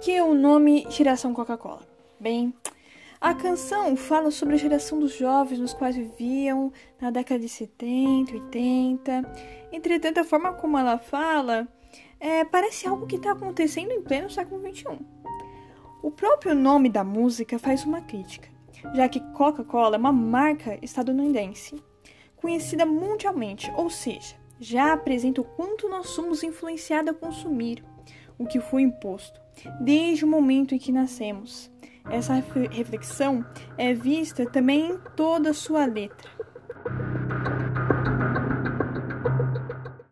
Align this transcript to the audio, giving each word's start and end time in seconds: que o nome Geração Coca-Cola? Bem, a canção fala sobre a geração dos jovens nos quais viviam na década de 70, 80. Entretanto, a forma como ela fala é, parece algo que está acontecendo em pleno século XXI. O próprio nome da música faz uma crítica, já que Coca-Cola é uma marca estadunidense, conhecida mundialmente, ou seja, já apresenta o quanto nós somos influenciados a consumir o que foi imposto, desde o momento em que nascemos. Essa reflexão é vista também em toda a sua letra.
que 0.00 0.20
o 0.20 0.34
nome 0.34 0.86
Geração 0.90 1.32
Coca-Cola? 1.32 1.82
Bem, 2.20 2.52
a 3.20 3.34
canção 3.34 3.96
fala 3.96 4.30
sobre 4.30 4.54
a 4.54 4.58
geração 4.58 4.98
dos 4.98 5.16
jovens 5.16 5.58
nos 5.58 5.72
quais 5.72 5.96
viviam 5.96 6.72
na 7.00 7.10
década 7.10 7.40
de 7.40 7.48
70, 7.48 8.32
80. 8.32 9.22
Entretanto, 9.72 10.18
a 10.18 10.24
forma 10.24 10.52
como 10.52 10.78
ela 10.78 10.98
fala 10.98 11.66
é, 12.20 12.44
parece 12.44 12.86
algo 12.86 13.06
que 13.06 13.16
está 13.16 13.32
acontecendo 13.32 13.90
em 13.90 14.02
pleno 14.02 14.30
século 14.30 14.60
XXI. 14.60 14.98
O 16.02 16.10
próprio 16.10 16.54
nome 16.54 16.88
da 16.88 17.02
música 17.02 17.58
faz 17.58 17.84
uma 17.84 18.02
crítica, 18.02 18.48
já 18.94 19.08
que 19.08 19.20
Coca-Cola 19.32 19.96
é 19.96 19.98
uma 19.98 20.12
marca 20.12 20.78
estadunidense, 20.82 21.82
conhecida 22.36 22.84
mundialmente, 22.84 23.72
ou 23.76 23.88
seja, 23.88 24.36
já 24.60 24.92
apresenta 24.92 25.40
o 25.40 25.44
quanto 25.44 25.88
nós 25.88 26.08
somos 26.10 26.42
influenciados 26.42 27.10
a 27.10 27.14
consumir 27.14 27.82
o 28.38 28.46
que 28.46 28.60
foi 28.60 28.82
imposto, 28.82 29.45
desde 29.80 30.24
o 30.24 30.28
momento 30.28 30.74
em 30.74 30.78
que 30.78 30.92
nascemos. 30.92 31.70
Essa 32.10 32.34
reflexão 32.70 33.44
é 33.76 33.92
vista 33.92 34.46
também 34.46 34.92
em 34.92 34.98
toda 35.16 35.50
a 35.50 35.54
sua 35.54 35.86
letra. 35.86 36.30